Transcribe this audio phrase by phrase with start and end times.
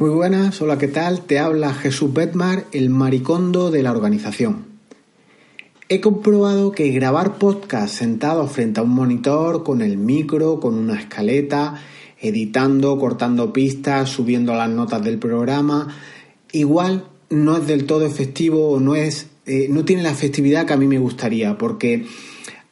[0.00, 1.22] Muy buenas, hola, ¿qué tal?
[1.22, 4.66] Te habla Jesús Betmar, el maricondo de la organización.
[5.88, 11.00] He comprobado que grabar podcast sentado frente a un monitor, con el micro, con una
[11.00, 11.82] escaleta,
[12.20, 15.88] editando, cortando pistas, subiendo las notas del programa,
[16.52, 20.74] igual no es del todo efectivo o no es, eh, no tiene la efectividad que
[20.74, 22.06] a mí me gustaría, porque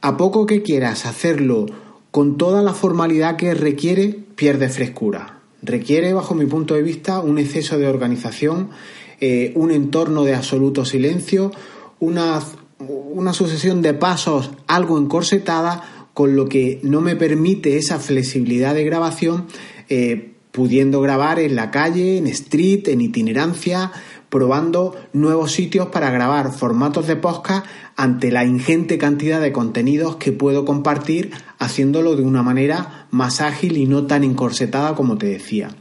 [0.00, 1.66] a poco que quieras hacerlo
[2.12, 7.38] con toda la formalidad que requiere, pierde frescura Requiere, bajo mi punto de vista, un
[7.38, 8.70] exceso de organización,
[9.20, 11.50] eh, un entorno de absoluto silencio,
[11.98, 12.40] una,
[13.32, 19.46] sucesión de pasos algo encorsetada, con lo que no me permite esa flexibilidad de grabación,
[19.88, 23.92] eh, pudiendo grabar en la calle, en street, en itinerancia,
[24.28, 27.66] probando nuevos sitios para grabar formatos de podcast
[27.96, 33.76] ante la ingente cantidad de contenidos que puedo compartir haciéndolo de una manera más ágil
[33.76, 35.74] y no tan encorsetada como te decía.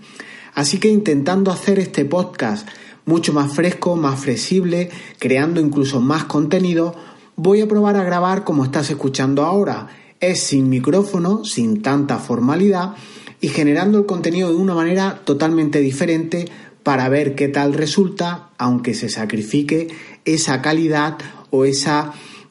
[0.54, 2.68] Así que intentando hacer este podcast
[3.06, 6.96] mucho más fresco, más flexible, creando incluso más contenido,
[7.36, 9.88] voy a probar a grabar como estás escuchando ahora.
[10.20, 12.96] Es sin micrófono, sin tanta formalidad
[13.42, 16.46] y generando el contenido de una manera totalmente diferente
[16.84, 19.90] para ver qué tal resulta, aunque se sacrifique
[20.24, 21.18] esa calidad
[21.52, 21.74] o eh,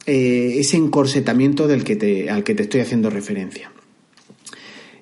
[0.05, 3.71] ese encorsetamiento del que al que te estoy haciendo referencia.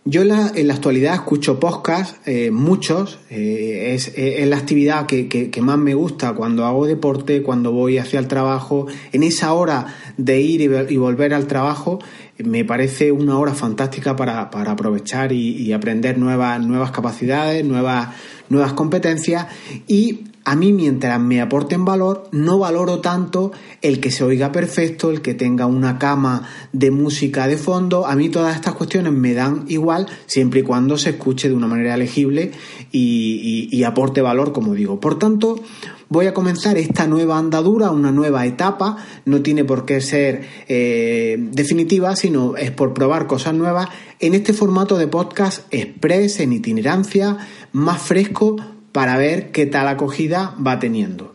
[0.05, 0.27] Yo en
[0.67, 6.65] la, actualidad escucho podcasts, eh, muchos, eh, es, la actividad que, más me gusta cuando
[6.65, 10.59] hago deporte, cuando voy hacia el trabajo, en esa hora de ir
[10.89, 11.99] y, volver al trabajo,
[12.37, 18.09] me parece una hora fantástica para, aprovechar y, y, aprender nuevas, nuevas capacidades, nuevas,
[18.49, 19.47] nuevas competencias.
[19.87, 25.09] Y a mí mientras me aporten valor no valoro tanto el que se oiga perfecto,
[25.09, 29.33] el que tenga una cama de música de fondo, a mí todas estas cuestiones me
[29.33, 32.51] dan igual siempre y cuando se escuche de una manera legible
[32.91, 35.01] y, aporte valor como digo.
[35.01, 35.61] Por tanto,
[36.07, 41.35] voy a comenzar esta nueva andadura, una nueva etapa, no tiene por qué ser eh,
[41.51, 43.89] definitiva, sino es por probar cosas nuevas
[44.21, 47.37] en este formato de podcast express, en itinerancia,
[47.73, 48.55] más fresco,
[48.93, 51.33] para ver qué tal acogida va teniendo.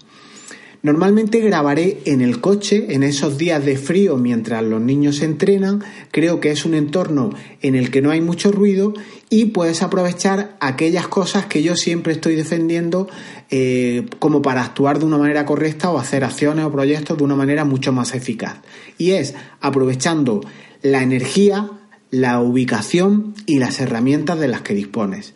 [0.80, 5.82] Normalmente grabaré en el coche en esos días de frío mientras los niños se entrenan.
[6.12, 7.30] Creo que es un entorno
[7.62, 8.94] en el que no hay mucho ruido
[9.28, 13.08] y puedes aprovechar aquellas cosas que yo siempre estoy defendiendo
[13.50, 17.34] eh, como para actuar de una manera correcta o hacer acciones o proyectos de una
[17.34, 18.58] manera mucho más eficaz.
[18.98, 20.42] Y es aprovechando
[20.82, 21.68] la energía,
[22.12, 25.34] la ubicación y las herramientas de las que dispones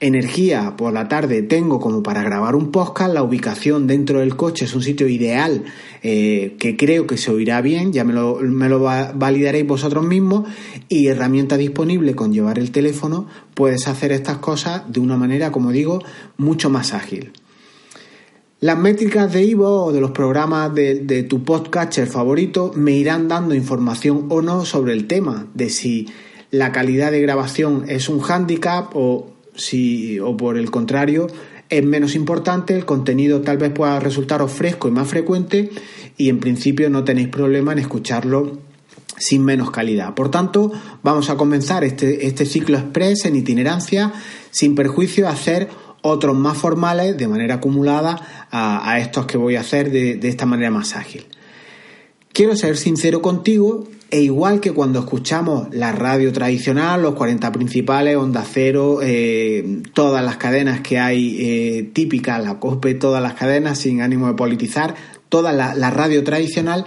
[0.00, 4.66] energía por la tarde tengo como para grabar un podcast, la ubicación dentro del coche
[4.66, 5.64] es un sitio ideal
[6.02, 10.48] eh, que creo que se oirá bien, ya me lo, me lo validaréis vosotros mismos
[10.88, 15.72] y herramienta disponible con llevar el teléfono, puedes hacer estas cosas de una manera, como
[15.72, 16.02] digo,
[16.36, 17.32] mucho más ágil.
[18.60, 23.28] Las métricas de Ivo o de los programas de, de tu podcatcher favorito me irán
[23.28, 26.08] dando información o no sobre el tema, de si
[26.50, 31.26] la calidad de grabación es un hándicap o si, o por el contrario,
[31.68, 35.70] es menos importante, el contenido tal vez pueda resultaros fresco y más frecuente
[36.16, 38.58] y en principio no tenéis problema en escucharlo
[39.18, 40.14] sin menos calidad.
[40.14, 40.72] Por tanto,
[41.02, 44.12] vamos a comenzar este, este ciclo express en itinerancia
[44.50, 45.68] sin perjuicio de hacer
[46.02, 50.46] otros más formales de manera acumulada a, estos que voy a hacer de, de esta
[50.46, 51.26] manera más ágil.
[52.32, 58.16] Quiero ser sincero contigo e igual que cuando escuchamos la radio tradicional, los 40 principales,
[58.16, 63.78] Onda Cero, eh, todas las cadenas que hay eh, típicas, la COSPE, todas las cadenas
[63.78, 64.94] sin ánimo de politizar,
[65.28, 66.86] toda la, radio tradicional,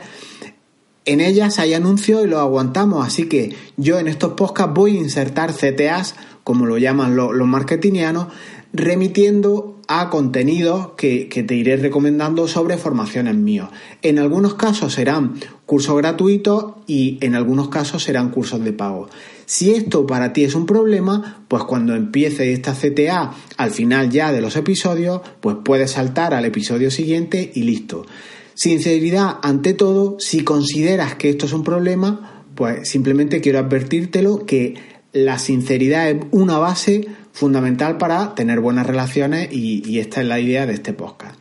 [1.04, 3.06] en ellas hay anuncios y los aguantamos.
[3.06, 6.16] Así que yo en estos podcasts voy a insertar CTAs,
[6.46, 8.28] como lo llaman los, los marketingianos,
[8.72, 13.70] remitiendo a contenidos que, te iré recomendando sobre formaciones míos.
[14.04, 19.10] En algunos casos serán cursos gratuitos y en algunos casos serán cursos de pago.
[19.48, 24.32] Si esto para ti es un problema, pues cuando empiece esta CTA al final ya
[24.32, 28.06] de los episodios, pues puedes saltar al episodio siguiente y listo.
[28.54, 34.76] Sinceridad ante todo, si consideras que esto es un problema, pues simplemente quiero advertírtelo que
[35.14, 40.66] la sinceridad es una base fundamental para tener buenas relaciones y, esta es la idea
[40.66, 41.38] de este podcast.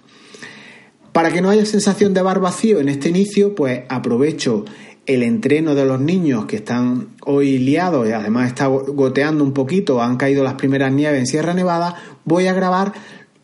[1.12, 4.64] Para que no haya sensación de bar vacío en este inicio, pues aprovecho
[5.06, 10.02] el entreno de los niños que están hoy liados y además está goteando un poquito,
[10.02, 12.92] han caído las primeras nieves en Sierra Nevada, voy a grabar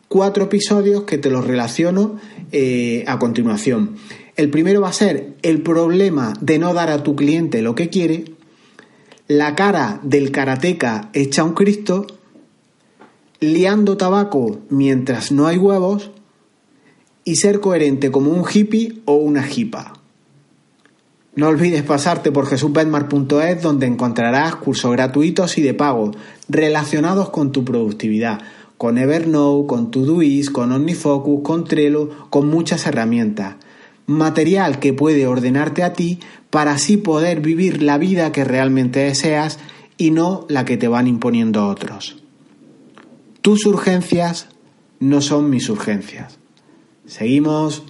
[0.08, 2.20] cuatro episodios que te los relaciono
[2.52, 3.96] eh, a continuación.
[4.36, 7.88] El primero va a ser el problema de no dar a tu cliente lo que
[7.88, 8.24] quiere,
[9.26, 12.06] la cara del karateca hecha un Cristo,
[13.52, 16.10] liando tabaco mientras no hay huevos
[17.24, 19.94] y ser coherente como un hippie o una hipa.
[21.36, 26.12] No olvides pasarte por jesusbedmar.es donde encontrarás cursos gratuitos y de pago
[26.48, 28.40] relacionados con tu productividad,
[28.78, 33.56] con Evernote, con Todoist, con OmniFocus, con Trello, con muchas herramientas.
[34.06, 36.20] Material que puede ordenarte a ti
[36.50, 39.58] para así poder vivir la vida que realmente deseas
[39.96, 42.23] y no la que te van imponiendo otros.
[43.44, 44.48] Tus urgencias
[45.00, 46.38] no son mis urgencias.
[47.04, 47.82] Seguimos.